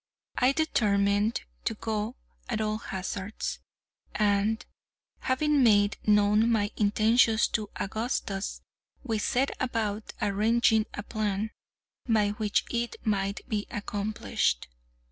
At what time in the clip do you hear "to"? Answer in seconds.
1.65-1.75, 7.49-7.69